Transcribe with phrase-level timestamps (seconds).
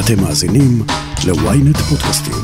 [0.00, 0.82] אתם מאזינים
[1.26, 2.34] ל-ynet פודקאסטים.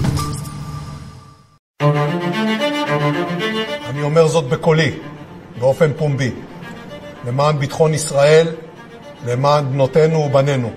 [3.90, 4.90] אני אומר זאת בקולי,
[5.58, 6.30] באופן פומבי,
[7.26, 8.46] למען ביטחון ישראל,
[9.26, 10.70] למען בנותינו ובנינו.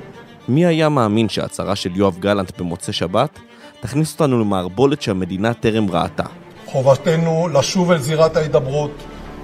[0.47, 3.39] מי היה מאמין שההצהרה של יואב גלנט במוצאי שבת
[3.79, 6.23] תכניס אותנו למערבולת שהמדינה טרם ראתה?
[6.65, 8.91] חובתנו לשוב אל זירת ההידברות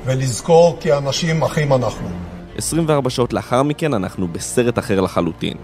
[0.05, 2.09] ולזכור כי אנשים אחים אנחנו.
[2.57, 5.57] 24 שעות לאחר מכן אנחנו בסרט אחר לחלוטין.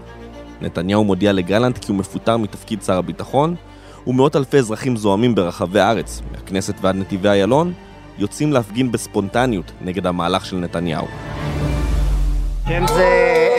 [0.60, 3.54] נתניהו מודיע לגלנט כי הוא מפוטר מתפקיד שר הביטחון,
[4.06, 7.72] ומאות אלפי אזרחים זועמים ברחבי הארץ, מהכנסת ועד נתיבי איילון,
[8.18, 11.06] יוצאים להפגין בספונטניות נגד המהלך של נתניהו.
[12.68, 13.08] שם זה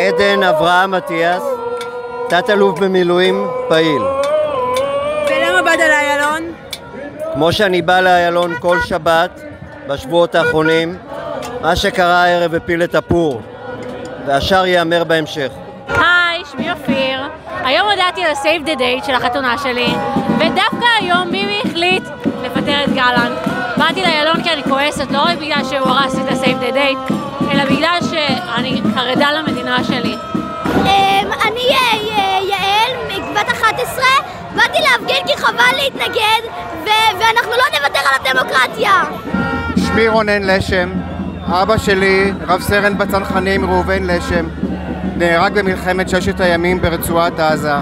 [0.07, 1.43] עדן אברהם אטיאס,
[2.29, 4.01] תת-אלוף במילואים פעיל.
[4.01, 6.43] ולמה באת לאיילון?
[7.33, 9.41] כמו שאני בא לאיילון כל שבת
[9.87, 10.95] בשבועות האחרונים,
[11.61, 13.41] מה שקרה הערב הפיל את הפור,
[14.27, 15.51] והשאר ייאמר בהמשך.
[17.65, 19.93] היום הודעתי על ה-save the date של החתונה שלי,
[20.37, 22.03] ודווקא היום מימי החליט
[22.43, 23.37] לפטר את גלנט.
[23.77, 27.13] באתי לאיילון כי אני כועסת, לא רק בגלל שהוא הרס את ה-save the date,
[27.51, 30.15] אלא בגלל שאני חרדה למדינה שלי.
[30.65, 34.05] אמ, אני אה, יעל, בת 11,
[34.55, 36.41] באתי להפגין כי חבל להתנגד,
[37.19, 39.03] ואנחנו לא נוותר על הדמוקרטיה.
[39.87, 40.89] שמי רונן לשם,
[41.47, 44.45] אבא שלי, רב סרן בצנחנים ראובן לשם,
[45.17, 47.73] נהרג במלחמת ששת הימים ברצועת עזה.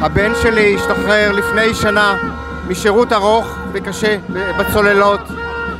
[0.00, 2.16] הבן שלי השתחרר לפני שנה
[2.68, 4.16] משירות ארוך וקשה
[4.58, 5.20] בצוללות.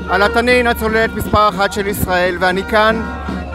[0.08, 3.02] על התנין הצוללת מספר אחת של ישראל, ואני כאן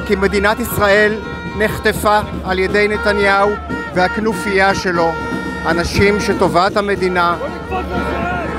[0.07, 1.15] כי מדינת ישראל
[1.57, 3.51] נחטפה על ידי נתניהו
[3.93, 5.11] והכנופיה שלו,
[5.65, 7.35] אנשים שטובת המדינה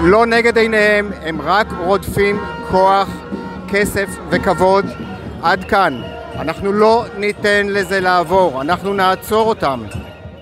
[0.02, 3.08] לא נגד עיניהם, הם רק רודפים כוח,
[3.68, 4.86] כסף וכבוד.
[5.42, 6.13] עד כאן.
[6.34, 9.82] אנחנו לא ניתן לזה לעבור, אנחנו נעצור אותם.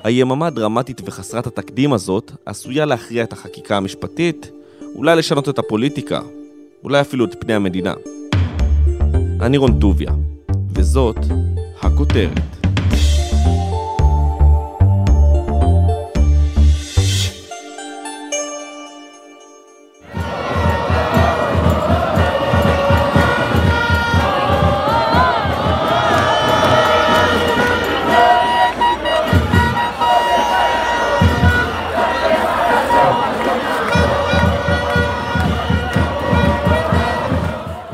[0.05, 4.51] היממה הדרמטית וחסרת התקדים הזאת עשויה להכריע את החקיקה המשפטית,
[4.95, 6.21] אולי לשנות את הפוליטיקה,
[6.85, 7.95] אולי אפילו את פני המדינה.
[9.41, 10.13] אני רון טוביה,
[10.75, 11.19] וזאת
[11.83, 12.52] הכותרת.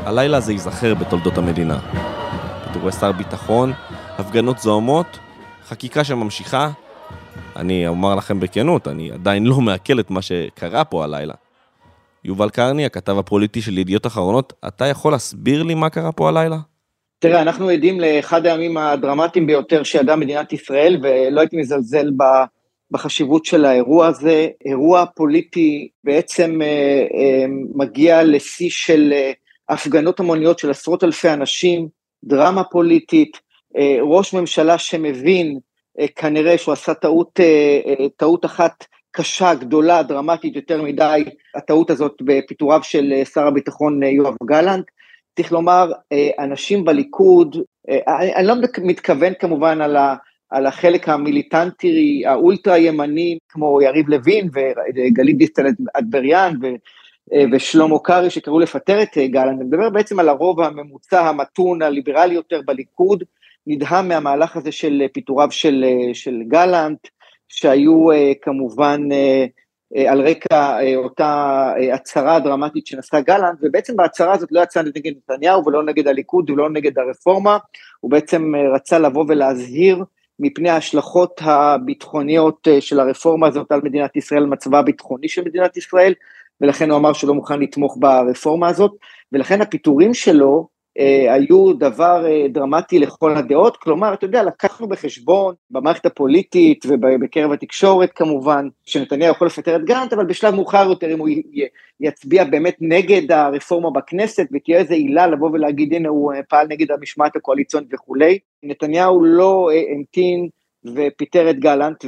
[0.09, 1.79] הלילה הזה ייזכר בתולדות המדינה.
[2.65, 3.73] פיטורי שר ביטחון,
[4.19, 5.19] הפגנות זוהמות,
[5.65, 6.71] חקיקה שממשיכה.
[7.57, 11.35] אני אומר לכם בכנות, אני עדיין לא מעכל את מה שקרה פה הלילה.
[12.25, 16.57] יובל קרני, הכתב הפוליטי של ידיעות אחרונות, אתה יכול להסביר לי מה קרה פה הלילה?
[17.19, 22.11] תראה, אנחנו עדים לאחד הימים הדרמטיים ביותר שידעה מדינת ישראל, ולא הייתי מזלזל
[22.91, 24.49] בחשיבות של האירוע הזה.
[24.65, 29.33] אירוע פוליטי בעצם אה, אה, מגיע לשיא של אה,
[29.69, 31.89] הפגנות המוניות של עשרות אלפי אנשים,
[32.25, 33.37] דרמה פוליטית,
[33.77, 35.59] אה, ראש ממשלה שמבין
[36.01, 41.25] אה, כנראה שהוא עשה טעות, אה, טעות אחת קשה, גדולה, דרמטית יותר מדי,
[41.55, 44.85] הטעות הזאת בפיטוריו של שר הביטחון יואב גלנט.
[45.37, 45.93] צריך לומר,
[46.39, 47.57] אנשים בליכוד,
[48.37, 49.97] אני לא מתכוון כמובן על,
[50.51, 54.49] על החלק המיליטנטי, האולטרה ימני, כמו יריב לוין
[54.95, 55.67] וגלית דיסטל
[55.99, 56.55] אטבריאן
[57.53, 62.35] ושלמה קרעי שקראו לפטר את אה, גלנט, אני מדבר בעצם על הרוב הממוצע, המתון, הליברלי
[62.35, 63.25] יותר בליכוד,
[63.67, 67.09] נדהם מהמהלך הזה של אה, פיטוריו של, של גלנט,
[67.49, 68.07] שהיו
[68.43, 69.01] כמובן
[70.09, 75.83] על רקע אותה הצהרה דרמטית שנשא גלנט, ובעצם בהצהרה הזאת לא יצא נגד נתניהו ולא
[75.83, 77.59] נגד הליכוד ולא נגד הרפורמה,
[78.01, 80.05] הוא בעצם רצה לבוא ולהזהיר
[80.39, 86.15] מפני ההשלכות הביטחוניות של הרפורמה הזאת על מדינת ישראל, מצבה הביטחוני של מדינת ישראל,
[86.61, 88.93] ולכן הוא אמר שהוא לא מוכן לתמוך ברפורמה הזאת,
[89.33, 95.55] ולכן הפיטורים שלו אה, היו דבר אה, דרמטי לכל הדעות, כלומר, אתה יודע, לקחנו בחשבון
[95.71, 101.19] במערכת הפוליטית ובקרב התקשורת כמובן, שנתניהו יכול לפטר את גרנט, אבל בשלב מאוחר יותר, אם
[101.19, 101.29] הוא
[102.01, 106.91] יצביע באמת נגד הרפורמה בכנסת, ותהיה איזו עילה לבוא ולהגיד, הנה, הוא אה, פעל נגד
[106.91, 110.49] המשמעת הקואליציונית וכולי, נתניהו לא אה, המתין
[110.85, 112.05] ופיטר את גלנט,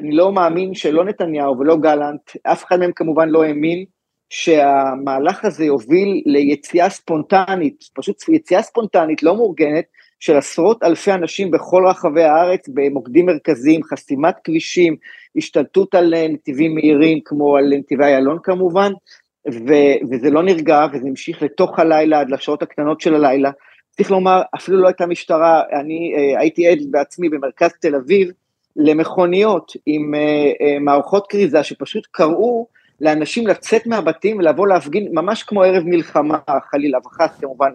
[0.00, 3.84] אני לא מאמין שלא נתניהו ולא גלנט, אף אחד מהם כמובן לא האמין
[4.30, 9.84] שהמהלך הזה יוביל ליציאה ספונטנית, פשוט יציאה ספונטנית לא מאורגנת,
[10.20, 14.96] של עשרות אלפי אנשים בכל רחבי הארץ במוקדים מרכזיים, חסימת כבישים,
[15.36, 18.92] השתלטות על נתיבים מהירים כמו על נתיבי איילון כמובן,
[19.52, 23.50] ו- וזה לא נרגע וזה המשיך לתוך הלילה עד לשעות הקטנות של הלילה.
[23.90, 28.30] צריך לומר, אפילו לא הייתה משטרה, אני uh, הייתי עד בעצמי במרכז תל אביב,
[28.76, 30.14] למכוניות עם
[30.80, 32.66] מערכות כריזה שפשוט קראו
[33.00, 36.38] לאנשים לצאת מהבתים ולבוא להפגין ממש כמו ערב מלחמה,
[36.70, 37.70] חלילה וחס כמובן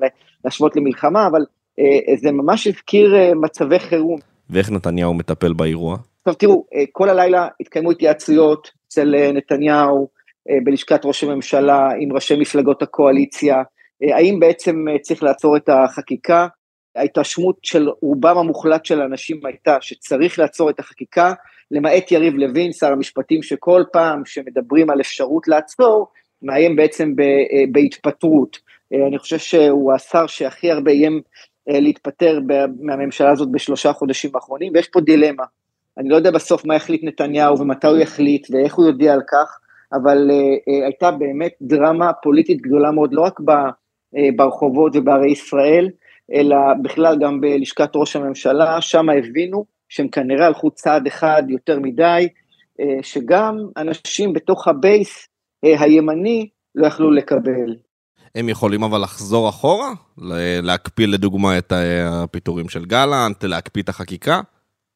[0.45, 1.41] להשוות למלחמה, אבל
[2.15, 4.19] זה ממש הזכיר מצבי חירום.
[4.49, 5.97] ואיך נתניהו מטפל באירוע?
[6.19, 10.07] עכשיו תראו, כל הלילה התקיימו התייעצויות אצל נתניהו,
[10.63, 13.63] בלשכת ראש הממשלה, עם ראשי מפלגות הקואליציה,
[14.01, 16.47] האם בעצם צריך לעצור את החקיקה?
[16.95, 21.33] ההתרשמות של רובם המוחלט של האנשים הייתה שצריך לעצור את החקיקה,
[21.71, 26.07] למעט יריב לוין, שר המשפטים, שכל פעם שמדברים על אפשרות לעצור,
[26.41, 27.13] מאיים בעצם
[27.71, 28.57] בהתפטרות.
[29.07, 31.21] אני חושב שהוא השר שהכי הרבה איים
[31.67, 32.39] להתפטר
[32.79, 35.43] מהממשלה הזאת בשלושה חודשים האחרונים, ויש פה דילמה.
[35.97, 39.59] אני לא יודע בסוף מה יחליט נתניהו ומתי הוא יחליט ואיך הוא יודיע על כך,
[39.93, 45.89] אבל אה, הייתה באמת דרמה פוליטית גדולה מאוד, לא רק ב, אה, ברחובות ובערי ישראל,
[46.33, 52.27] אלא בכלל גם בלשכת ראש הממשלה, שם הבינו שהם כנראה הלכו צעד אחד יותר מדי,
[52.81, 55.27] אה, שגם אנשים בתוך ה base
[55.65, 57.75] אה, הימני לא יכלו לקבל.
[58.35, 59.93] הם יכולים אבל לחזור אחורה?
[60.63, 61.73] להקפיא לדוגמה את
[62.05, 64.41] הפיטורים של גלנט, להקפיא את החקיקה?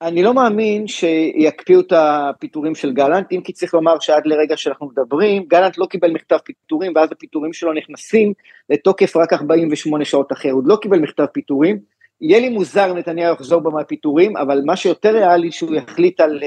[0.02, 4.88] אני לא מאמין שיקפיאו את הפיטורים של גלנט, אם כי צריך לומר שעד לרגע שאנחנו
[4.88, 8.34] מדברים, גלנט לא קיבל מכתב פיטורים, ואז הפיטורים שלו נכנסים
[8.70, 11.80] לתוקף רק 48 שעות אחרי, עוד לא קיבל מכתב פיטורים.
[12.22, 16.40] יהיה לי מוזר אם נתניהו יחזור בו מהפיטורים, אבל מה שיותר ריאלי שהוא יחליט על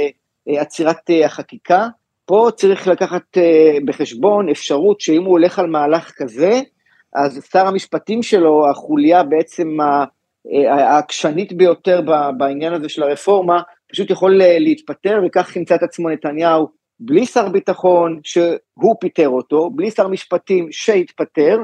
[0.49, 1.89] uh, עצירת uh, החקיקה.
[2.25, 3.39] פה צריך לקחת
[3.85, 6.61] בחשבון אפשרות שאם הוא הולך על מהלך כזה,
[7.15, 9.77] אז שר המשפטים שלו, החוליה בעצם.
[10.69, 12.01] העקשנית ביותר
[12.37, 13.63] בעניין הזה של הרפורמה,
[13.93, 16.69] פשוט יכול להתפטר, וכך ימצא את עצמו נתניהו
[17.01, 21.59] בלי שר ביטחון שהוא פיטר אותו, בלי שר משפטים שהתפטר,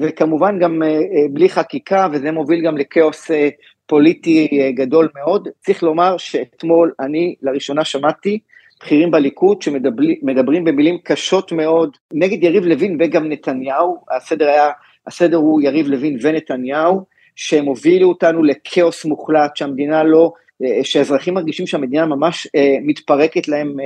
[0.00, 3.48] וכמובן גם אה, אה, בלי חקיקה, וזה מוביל גם לכאוס אה,
[3.86, 5.48] פוליטי גדול מאוד.
[5.60, 8.38] צריך לומר שאתמול אני לראשונה שמעתי
[8.80, 14.70] בכירים בליכוד שמדברים במילים קשות מאוד נגד יריב לוין וגם נתניהו, הסדר היה,
[15.06, 17.04] הסדר הוא יריב לוין ונתניהו,
[17.36, 20.32] שהם הובילו אותנו לכאוס מוחלט, שהמדינה לא,
[20.62, 23.76] אה, שהאזרחים מרגישים שהמדינה ממש אה, מתפרקת להם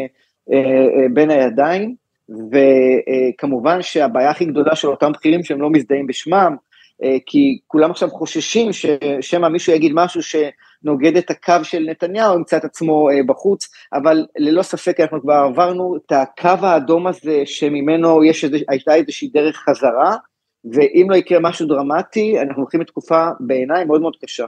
[0.52, 1.94] אה, בין הידיים,
[2.52, 6.56] וכמובן שהבעיה הכי גדולה של אותם בכירים שהם לא מזדהים בשמם,
[7.26, 12.64] כי כולם עכשיו חוששים ששמא מישהו יגיד משהו שנוגד את הקו של נתניהו, ימצא את
[12.64, 18.56] עצמו בחוץ, אבל ללא ספק אנחנו כבר עברנו את הקו האדום הזה שממנו יש איזו,
[18.68, 20.16] הייתה איזושהי דרך חזרה,
[20.64, 24.44] ואם לא יקרה משהו דרמטי, אנחנו הולכים לתקופה בעיניי מאוד מאוד קשה.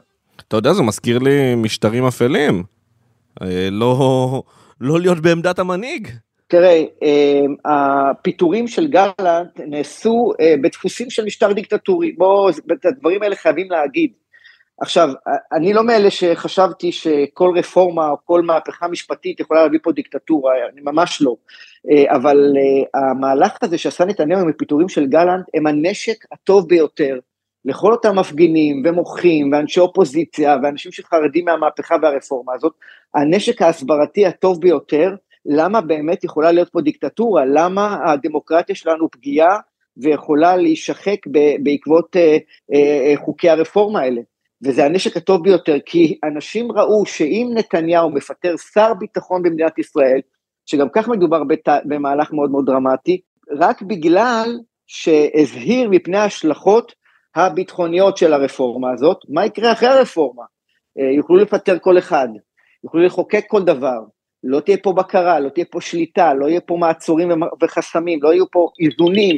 [0.49, 2.62] אתה יודע, זה מזכיר לי משטרים אפלים.
[3.43, 4.43] אה, לא,
[4.81, 6.09] לא להיות בעמדת המנהיג.
[6.47, 12.12] תראה, אה, הפיטורים של גלנט נעשו אה, בדפוסים של משטר דיקטטורי.
[12.12, 14.11] בואו, את הדברים האלה חייבים להגיד.
[14.81, 15.09] עכשיו,
[15.53, 20.81] אני לא מאלה שחשבתי שכל רפורמה או כל מהפכה משפטית יכולה להביא פה דיקטטורה, אני
[20.81, 21.37] ממש לא.
[21.91, 27.19] אה, אבל אה, המהלך הזה שעשה נתניהו עם הפיטורים של גלנט, הם הנשק הטוב ביותר
[27.65, 32.73] לכל אותם מפגינים ומוחים ואנשי אופוזיציה ואנשים שחרדים מהמהפכה והרפורמה הזאת,
[33.15, 35.15] הנשק ההסברתי הטוב ביותר,
[35.47, 39.59] למה באמת יכולה להיות פה דיקטטורה, למה הדמוקרטיה שלנו פגיעה
[39.97, 41.26] ויכולה להישחק
[41.62, 44.21] בעקבות אה, חוקי הרפורמה האלה.
[44.65, 50.21] וזה הנשק הטוב ביותר, כי אנשים ראו שאם נתניהו מפטר שר ביטחון במדינת ישראל,
[50.67, 51.69] שגם כך מדובר בת...
[51.85, 53.21] במהלך מאוד מאוד דרמטי,
[53.59, 56.93] רק בגלל שהזהיר מפני ההשלכות
[57.35, 60.43] הביטחוניות של הרפורמה הזאת, מה יקרה אחרי הרפורמה?
[60.99, 62.29] אה, יוכלו לפטר כל אחד,
[62.85, 63.99] יוכלו לחוקק כל דבר,
[64.45, 67.29] לא תהיה פה בקרה, לא תהיה פה שליטה, לא יהיה פה מעצורים
[67.62, 69.37] וחסמים, לא יהיו פה איזונים.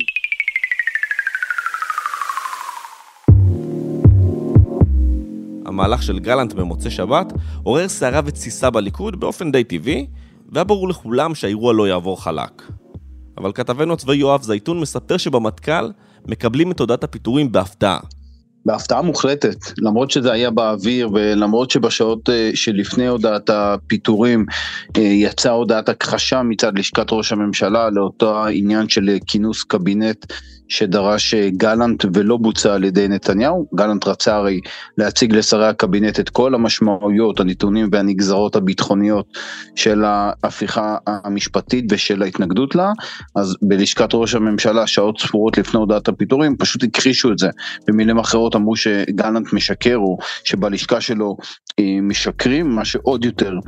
[5.83, 10.07] המהלך של גלנט במוצאי שבת עורר סערה ותסיסה בליכוד באופן די טבעי,
[10.53, 12.63] והיה ברור לכולם שהאירוע לא יעבור חלק.
[13.39, 15.91] אבל כתבנו הצבאי יואב זייתון מספר שבמטכ"ל
[16.29, 17.99] מקבלים את הודעת הפיטורים בהפתעה.
[18.67, 24.47] בהפתעה מוחלטת, למרות שזה היה באוויר ולמרות שבשעות אה, שלפני הודעת הפיטורים
[24.97, 30.33] אה, יצאה הודעת הכחשה מצד לשכת ראש הממשלה לאותו העניין של כינוס קבינט
[30.73, 33.67] שדרש אה, גלנט ולא בוצע על ידי נתניהו.
[33.75, 34.61] גלנט רצה הרי
[34.99, 39.27] להציג לשרי הקבינט את כל המשמעויות, הנתונים והנגזרות הביטחוניות
[39.77, 42.93] של ההפיכה המשפטית ושל ההתנגדות לה,
[43.37, 47.49] אז בלשכת ראש הממשלה, שעות ספורות לפני הודעת הפיטורים, פשוט הכחישו את זה.
[47.89, 51.37] במילים אחרות אמרו שגלנט משקר, או שבלשכה שלו
[51.81, 53.59] משקרים, מה שעוד יותר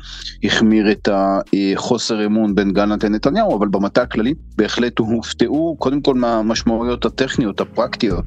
[0.44, 7.04] החמיר את החוסר אמון בין גלנט לנתניהו, אבל במטה הכללי בהחלט הופתעו קודם כל מהמשמעויות
[7.04, 8.24] הטכניות, הפרקטיות.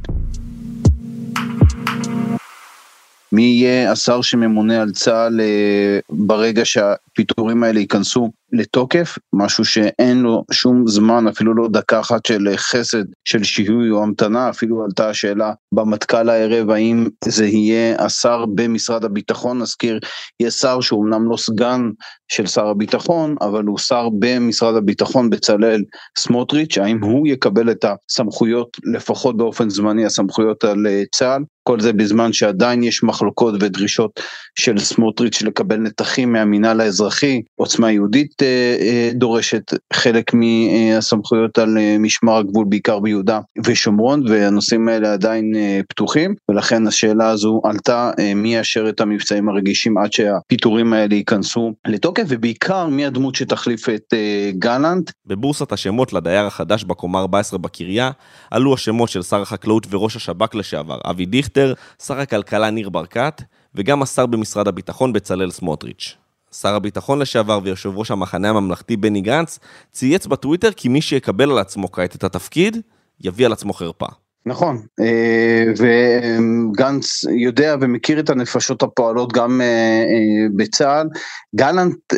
[3.31, 10.43] מי יהיה השר שממונה על צה"ל אה, ברגע שהפיטורים האלה ייכנסו לתוקף, משהו שאין לו
[10.51, 15.53] שום זמן, אפילו לא דקה אחת של חסד, של שיהוי או המתנה, אפילו עלתה השאלה
[15.71, 19.99] במטכ"ל הערב האם זה יהיה השר במשרד הביטחון, נזכיר,
[20.39, 21.89] יהיה שר שהוא אמנם לא סגן
[22.27, 25.83] של שר הביטחון, אבל הוא שר במשרד הביטחון בצלאל
[26.17, 31.93] סמוטריץ', האם הוא יקבל את הסמכויות, לפחות באופן זמני, הסמכויות על אה, צה"ל, כל זה
[31.93, 34.19] בזמן שעדיין יש מחלוקות ודרישות
[34.59, 41.97] של סמוטריץ' לקבל נתחים מהמינהל האזרחי, עוצמה יהודית אה, אה, דורשת חלק מהסמכויות על אה,
[41.99, 45.53] משמר הגבול בעיקר ביהודה ושומרון והנושאים האלה עדיין
[45.89, 52.23] פתוחים ולכן השאלה הזו עלתה מי יאשר את המבצעים הרגישים עד שהפיטורים האלה ייכנסו לתוקף
[52.27, 54.13] ובעיקר מי הדמות שתחליף את
[54.51, 55.11] גלנט.
[55.25, 58.11] בבורסת השמות לדייר החדש בקומה 14 בקריה
[58.51, 61.73] עלו השמות של שר החקלאות וראש השב"כ לשעבר אבי דיכטר,
[62.05, 63.41] שר הכלכלה ניר ברקת
[63.75, 66.26] וגם השר במשרד הביטחון בצלאל סמוטריץ'.
[66.51, 69.59] שר הביטחון לשעבר ויושב ראש המחנה הממלכתי בני גנץ
[69.91, 72.77] צייץ בטוויטר כי מי שיקבל על עצמו כעת את התפקיד,
[73.21, 74.07] יביא על עצמו חרפה.
[74.47, 81.07] נכון, אה, וגנץ יודע ומכיר את הנפשות הפועלות גם אה, אה, בצה"ל.
[81.55, 82.13] גלנט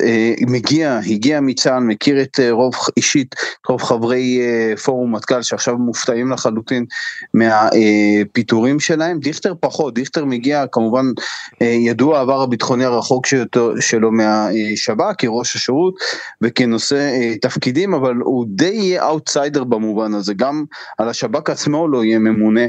[0.47, 3.35] מגיע, הגיע מצה"ל, מכיר את רוב, אישית,
[3.69, 4.41] רוב חברי
[4.83, 6.85] פורום מטכ"ל שעכשיו מופתעים לחלוטין
[7.33, 9.19] מהפיטורים שלהם.
[9.19, 11.05] דיכטר פחות, דיכטר מגיע כמובן
[11.61, 13.25] ידוע העבר הביטחוני הרחוק
[13.79, 15.93] שלו מהשב"כ כראש השירות
[16.41, 20.63] וכנושא תפקידים, אבל הוא די יהיה אאוטסיידר במובן הזה, גם
[20.97, 22.61] על השב"כ עצמו לא יהיה ממונה,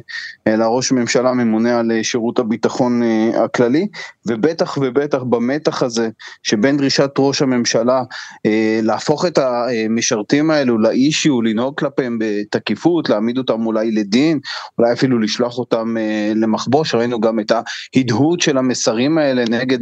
[0.47, 3.87] אלא ראש ממשלה ממונה על אה, שירות הביטחון אה, הכללי,
[4.26, 6.09] ובטח ובטח במתח הזה
[6.42, 8.02] שבין דרישת ראש הממשלה
[8.47, 14.38] אה, להפוך את המשרתים האלו ל issue, לנהוג כלפיהם בתקיפות, להעמיד אותם אולי לדין,
[14.78, 15.97] אולי אפילו לשלוח אותם
[16.35, 17.52] למחבוש, ראינו גם את
[17.97, 19.78] ההדהוד של המסרים האלה נגד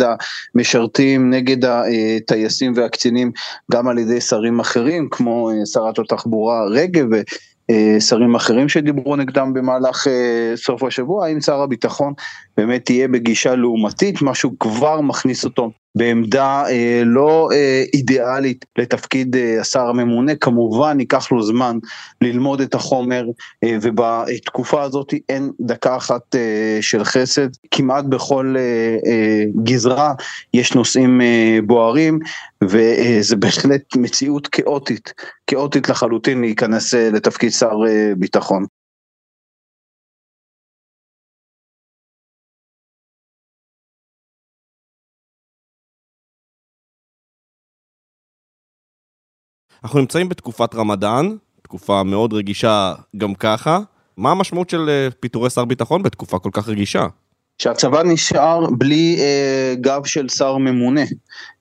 [0.54, 3.30] המשרתים, נגד הטייסים והקצינים,
[3.72, 7.20] גם על ידי שרים אחרים, כמו שרת התחבורה רגב אה,
[8.00, 12.12] שרים אחרים שדיברו נגדם במהלך אה, סוף השבוע, האם שר הביטחון
[12.56, 19.60] באמת תהיה בגישה לעומתית, משהו כבר מכניס אותו בעמדה אה, לא אה, אידיאלית לתפקיד אה,
[19.60, 21.78] השר הממונה, כמובן ייקח לו זמן
[22.20, 23.24] ללמוד את החומר
[23.64, 28.62] אה, ובתקופה הזאת אין דקה אחת אה, של חסד, כמעט בכל אה,
[29.10, 30.12] אה, גזרה
[30.54, 32.18] יש נושאים אה, בוערים
[32.64, 35.12] וזה בהחלט מציאות כאוטית,
[35.46, 38.64] כאוטית לחלוטין להיכנס אה, לתפקיד שר אה, ביטחון.
[49.84, 53.80] אנחנו נמצאים בתקופת רמדאן, תקופה מאוד רגישה גם ככה.
[54.16, 57.06] מה המשמעות של אה, פיטורי שר ביטחון בתקופה כל כך רגישה?
[57.58, 61.04] שהצבא נשאר בלי אה, גב של שר ממונה.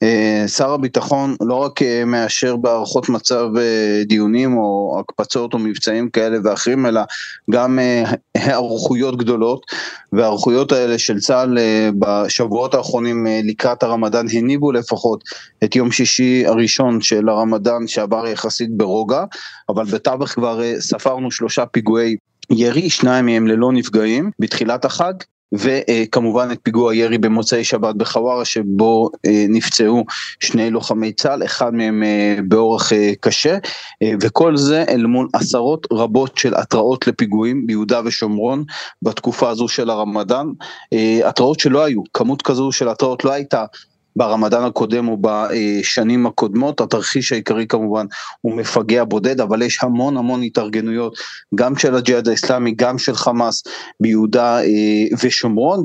[0.04, 6.10] אה, שר הביטחון לא רק אה, מאשר בהערכות מצב אה, דיונים או הקפצות או מבצעים
[6.10, 7.02] כאלה ואחרים, אלא
[7.52, 8.04] גם אה,
[8.36, 9.66] היערכויות גדולות,
[10.12, 15.24] וההיערכויות האלה של צה"ל אה, בשבועות האחרונים אה, לקראת הרמדאן הניבו לפחות
[15.64, 19.24] את יום שישי הראשון של הרמדאן שעבר יחסית ברוגע,
[19.70, 22.16] אבל בתווך כבר אה, ספרנו שלושה פיגועי
[22.50, 25.14] ירי, שניים מהם ללא נפגעים בתחילת החג,
[25.54, 30.06] וכמובן את פיגוע הירי במוצאי שבת בחווארה שבו אה, נפצעו
[30.40, 33.58] שני לוחמי צה"ל, אחד מהם אה, באורח אה, קשה,
[34.22, 38.64] וכל זה אל מול עשרות רבות של התראות לפיגועים ביהודה ושומרון
[39.02, 40.48] בתקופה הזו של הרמדאן,
[41.26, 43.66] התראות שלא היו, כמות כזו של התראות לא הייתה
[44.18, 46.82] ברמדאן הקודם או בשנים הקודמות.
[46.82, 48.06] התרחיש העיקרי כמובן
[48.42, 51.18] הוא מפגע בודד, אבל יש המון המון התארגנויות,
[51.56, 53.64] גם של הג'יהאד האסלאמי, גם של חמאס
[54.00, 55.84] ביהודה אה, ושומרון,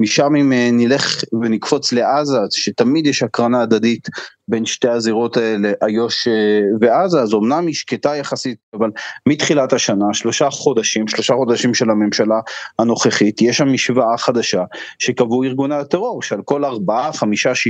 [0.00, 4.08] ומשם אם אה, נלך ונקפוץ לעזה, שתמיד יש הקרנה הדדית
[4.50, 8.90] בין שתי הזירות האלה, איו"ש אה, ועזה, אז אמנם היא שקטה יחסית, אבל
[9.28, 12.40] מתחילת השנה, שלושה חודשים, שלושה חודשים של הממשלה
[12.78, 14.64] הנוכחית, יש שם משוואה חדשה
[14.98, 17.69] שקבעו ארגוני הטרור, שעל כל ארבעה, חמישה, שישה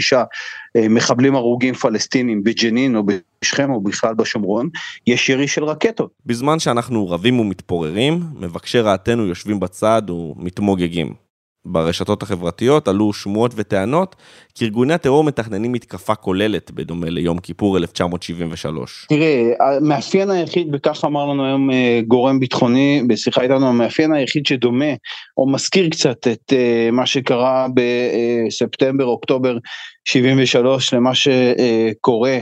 [0.76, 3.02] אה, מחבלים הרוגים פלסטינים בג'נין או
[3.42, 4.69] בשכם או בכלל בשומרון,
[5.07, 6.11] יש ירי של רקטות.
[6.26, 11.29] בזמן שאנחנו רבים ומתפוררים, מבקשי רעתנו יושבים בצד ומתמוגגים.
[11.64, 14.17] ברשתות החברתיות עלו שמועות וטענות
[14.55, 19.07] כי ארגוני הטרור מתכננים מתקפה כוללת בדומה ליום כיפור 1973.
[19.09, 24.95] תראה, המאפיין היחיד, וכך אמר לנו היום אה, גורם ביטחוני בשיחה איתנו, המאפיין היחיד שדומה
[25.37, 29.57] או מזכיר קצת את אה, מה שקרה בספטמבר, אוקטובר
[30.05, 32.38] 73 למה שקורה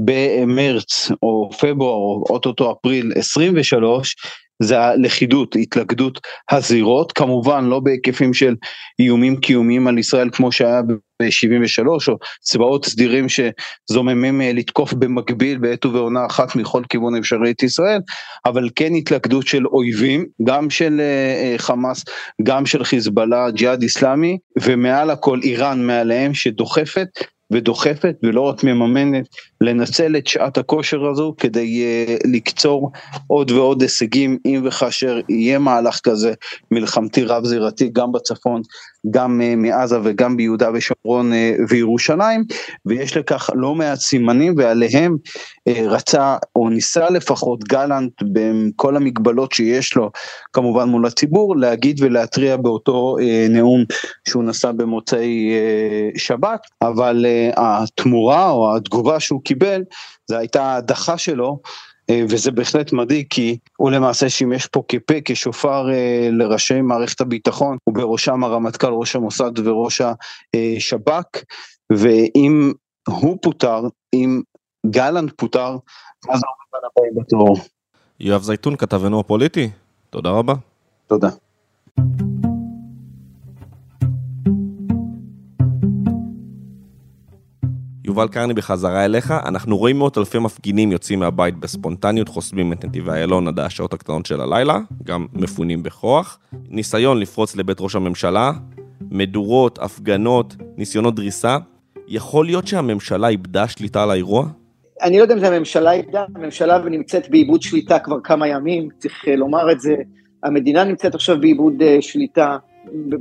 [0.00, 4.16] במרץ או פברואר או אוטוטו אפריל 23,
[4.62, 8.54] זה הלכידות, התלכדות הזירות, כמובן לא בהיקפים של
[8.98, 15.86] איומים קיומיים על ישראל כמו שהיה ב-73 או צבאות סדירים שזוממים אה, לתקוף במקביל בעת
[15.86, 18.00] ובעונה אחת מכל כיוון אפשרי את ישראל,
[18.46, 22.04] אבל כן התלכדות של אויבים, גם של uh, חמאס,
[22.42, 27.08] גם של חיזבאללה, ג'יהאד איסלאמי, ומעל הכל איראן מעליהם שדוחפת
[27.52, 29.26] ודוחפת ולא רק מממנת
[29.60, 32.90] לנצל את שעת הכושר הזו כדי uh, לקצור
[33.26, 36.32] עוד ועוד הישגים אם וכאשר יהיה מהלך כזה
[36.70, 38.62] מלחמתי רב זירתי גם בצפון
[39.10, 41.36] גם uh, מעזה וגם ביהודה ושומרון uh,
[41.68, 42.44] וירושלים.
[42.86, 45.16] ויש לכך לא מעט סימנים ועליהם
[45.68, 50.10] uh, רצה או ניסה לפחות גלנט בכל המגבלות שיש לו
[50.52, 53.84] כמובן מול הציבור להגיד ולהתריע באותו uh, נאום
[54.28, 56.60] שהוא נשא במוצאי uh, שבת.
[56.82, 59.82] אבל uh, התמורה או התגובה שהוא קיבל,
[60.26, 61.60] זה הייתה ההדחה שלו,
[62.10, 67.76] אה, וזה בהחלט מדאיג כי הוא למעשה שימש פה כפה, כשופר אה, לראשי מערכת הביטחון,
[67.88, 70.00] ובראשם הרמטכ"ל, ראש המוסד וראש
[70.56, 71.42] השב"כ,
[71.92, 72.72] ואם
[73.08, 73.80] הוא פוטר,
[74.14, 74.40] אם
[74.86, 75.76] גלנט פוטר,
[76.30, 76.40] אז
[76.72, 77.56] הוא הבא בתור.
[78.20, 79.70] יואב זייתון, כתבנו הפוליטי,
[80.10, 80.54] תודה רבה.
[81.06, 81.28] תודה.
[88.12, 93.10] יובל קרני בחזרה אליך, אנחנו רואים מאות אלפי מפגינים יוצאים מהבית בספונטניות, חוסמים את נתיבי
[93.10, 96.38] איילון עד השעות הקטנות של הלילה, גם מפונים בכוח.
[96.68, 98.52] ניסיון לפרוץ לבית ראש הממשלה,
[99.10, 101.58] מדורות, הפגנות, ניסיונות דריסה.
[102.08, 104.46] יכול להיות שהממשלה איבדה שליטה על האירוע?
[105.02, 109.28] אני לא יודע אם זה הממשלה איבדה, הממשלה נמצאת באיבוד שליטה כבר כמה ימים, צריך
[109.28, 109.94] אה, לומר את זה.
[110.42, 112.56] המדינה נמצאת עכשיו באיבוד אה, שליטה.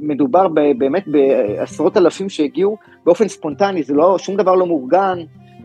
[0.01, 5.17] מדובר באמת בעשרות אלפים שהגיעו באופן ספונטני, זה לא, שום דבר לא מאורגן,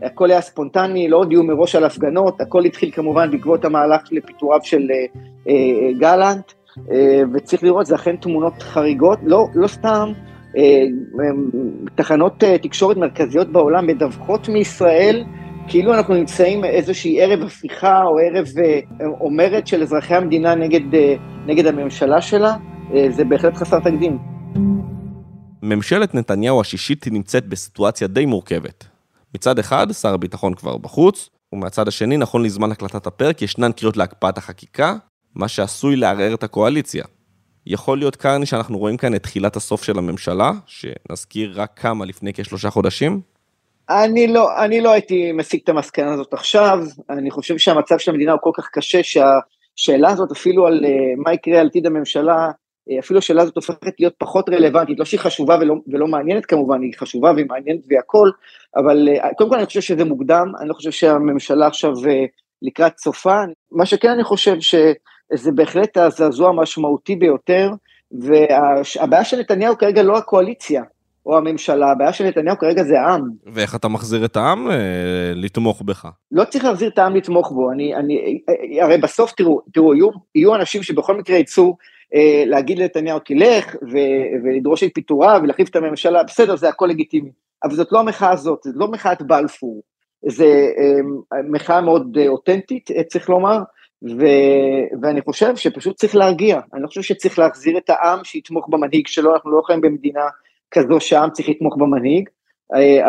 [0.03, 4.87] הכל היה ספונטני, לא הודיעו מראש על הפגנות, הכל התחיל כמובן בעקבות המהלך לפיטוריו של
[4.91, 5.05] אה,
[5.49, 6.51] אה, גלנט,
[6.91, 10.11] אה, וצריך לראות, זה אכן תמונות חריגות, לא, לא סתם,
[11.95, 15.23] תחנות תקשורת מרכזיות בעולם מדווחות מישראל,
[15.67, 18.45] כאילו אנחנו נמצאים איזושהי ערב הפיכה או ערב
[19.21, 20.99] אומרת של אזרחי המדינה נגד,
[21.45, 22.55] נגד הממשלה שלה.
[22.95, 24.17] אה, זה בהחלט חסר תקדים.
[25.61, 28.85] ממשלת נתניהו השישית נמצאת בסיטואציה די מורכבת.
[29.35, 34.37] מצד אחד, שר הביטחון כבר בחוץ, ומהצד השני, נכון לזמן הקלטת הפרק, ישנן קריאות להקפאת
[34.37, 34.95] החקיקה,
[35.35, 37.03] מה שעשוי לערער את הקואליציה.
[37.65, 42.33] יכול להיות קרני שאנחנו רואים כאן את תחילת הסוף של הממשלה, שנזכיר רק כמה לפני
[42.33, 43.21] כשלושה חודשים?
[43.89, 48.31] אני לא, אני לא הייתי מסיק את המסקנה הזאת עכשיו, אני חושב שהמצב של המדינה
[48.31, 52.51] הוא כל כך קשה שהשאלה הזאת אפילו על uh, מה יקרה על עתיד הממשלה, אה,
[52.99, 56.93] אפילו השאלה הזאת הופכת להיות פחות רלוונטית, לא שהיא חשובה ולא, ולא מעניינת כמובן, היא
[56.97, 58.29] חשובה והיא מעניינת והכל,
[58.75, 62.25] אבל אה, קודם כל אני חושב שזה מוקדם, אני לא חושב שהממשלה עכשיו אה,
[62.61, 67.71] לקראת סופה, מה שכן אני חושב שזה בהחלט הזעזוע המשמעותי ביותר,
[68.11, 70.83] והבעיה של נתניהו כרגע לא הקואליציה,
[71.25, 73.29] או הממשלה, הבעיה של נתניהו כרגע זה העם.
[73.53, 74.75] ואיך אתה מחזיר את העם אה,
[75.35, 76.07] לתמוך בך?
[76.31, 78.41] לא צריך להחזיר את העם לתמוך בו, אני, אני,
[78.81, 81.96] הרי בסוף תראו, תראו, יהיו, יהיו אנשים שבכל מקרה יצאו אה,
[82.45, 83.75] להגיד לנתניהו תלך
[84.43, 87.29] ולדרוש את פיטוריו ולהחליף את הממשלה, בסדר, זה הכל לגיטימי,
[87.63, 89.81] אבל זאת לא המחאה הזאת, זאת לא מחאת בלפור,
[90.25, 90.45] זה
[90.77, 93.57] אה, מחאה מאוד אה, אותנטית, צריך לומר,
[94.03, 99.07] ו- ואני חושב שפשוט צריך להרגיע, אני לא חושב שצריך להחזיר את העם שיתמוך במנהיג
[99.07, 100.23] שלו, אנחנו לא חיים במדינה
[100.71, 102.29] כזו שהעם צריך לתמוך במנהיג,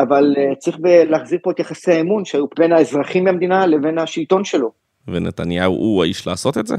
[0.02, 4.70] אבל צריך להחזיר פה את יחסי האמון שהיו בין האזרחים במדינה לבין השלטון שלו.
[5.08, 6.76] ונתניהו הוא האיש לעשות את זה?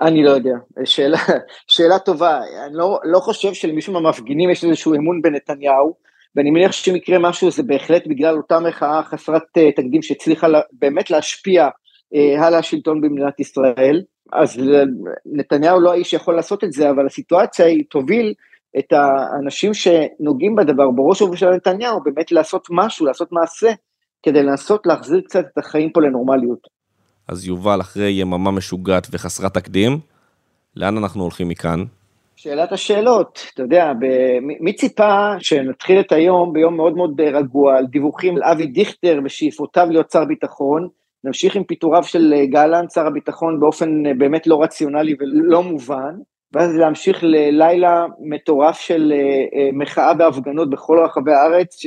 [0.00, 0.54] אני לא יודע,
[0.84, 1.18] שאלה,
[1.66, 5.94] שאלה טובה, אני לא, לא חושב שלמישהו מהמפגינים יש איזשהו אמון בנתניהו,
[6.36, 10.60] ואני מניח שאם יקרה משהו זה בהחלט בגלל אותה מחאה חסרת uh, תקדים שהצליחה לה,
[10.72, 14.60] באמת להשפיע uh, על השלטון במדינת ישראל, אז
[15.26, 18.34] נתניהו לא האיש שיכול לעשות את זה, אבל הסיטואציה היא תוביל
[18.78, 23.72] את האנשים שנוגעים בדבר, בראש ובראשונה נתניהו, באמת לעשות משהו, לעשות מעשה,
[24.22, 26.75] כדי לנסות להחזיר קצת את החיים פה לנורמליות.
[27.28, 29.98] אז יובל, אחרי יממה משוגעת וחסרת תקדים,
[30.76, 31.84] לאן אנחנו הולכים מכאן?
[32.36, 34.06] שאלת השאלות, אתה יודע, ב...
[34.60, 39.86] מי ציפה שנתחיל את היום ביום מאוד מאוד רגוע על דיווחים על אבי דיכטר ושאיפותיו
[39.90, 40.88] להיות שר ביטחון,
[41.24, 46.14] נמשיך עם פיטוריו של גלנט, שר הביטחון, באופן באמת לא רציונלי ולא מובן,
[46.52, 49.18] ואז להמשיך ללילה מטורף של אה,
[49.58, 51.86] אה, מחאה והפגנות בכל רחבי הארץ, ש...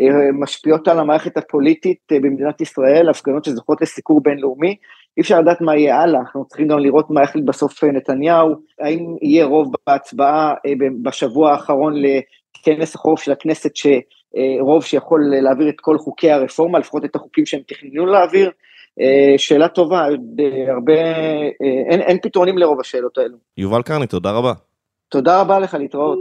[0.00, 4.76] אה, משפיעות על המערכת הפוליטית אה, במדינת ישראל, הפגנות שזוכות לסיקור בינלאומי.
[5.16, 8.54] אי אפשר לדעת מה יהיה הלאה, אנחנו צריכים גם לראות מה יחליט בסוף אה, נתניהו,
[8.80, 10.54] האם יהיה רוב בהצבעה
[11.02, 17.16] בשבוע האחרון לכנס החורף של הכנסת, שרוב שיכול להעביר את כל חוקי הרפורמה, לפחות את
[17.16, 18.50] החוקים שהם תכננו להעביר,
[19.36, 20.06] שאלה טובה,
[20.68, 20.92] הרבה,
[21.90, 23.36] אין, אין פתרונים לרוב השאלות האלו.
[23.58, 24.52] יובל קרני, תודה רבה.
[25.08, 26.18] תודה רבה לך, להתראות.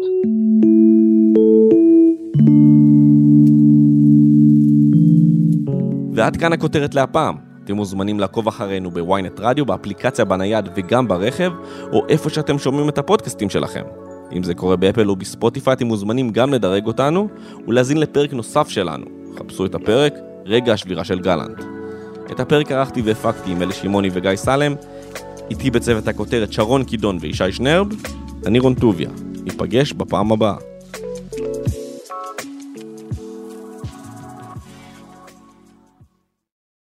[6.16, 7.36] ועד כאן הכותרת להפעם.
[7.64, 11.52] אתם מוזמנים לעקוב אחרינו בוויינט רדיו, באפליקציה בנייד וגם ברכב,
[11.92, 13.84] או איפה שאתם שומעים את הפודקאסטים שלכם.
[14.36, 17.28] אם זה קורה באפל או בספוטיפיי, אתם מוזמנים גם לדרג אותנו
[17.68, 19.06] ולהזין לפרק נוסף שלנו.
[19.40, 20.14] חפשו את הפרק,
[20.46, 21.64] רגע השבירה של גלנט.
[22.32, 24.76] את הפרק ערכתי והפקתי עם אלי שמעוני וגיא סלם,
[25.50, 27.88] איתי בצוות הכותרת שרון קידון וישי שנרב,
[28.46, 29.10] אני רון טוביה.
[29.44, 30.73] ניפגש בפעם הבאה.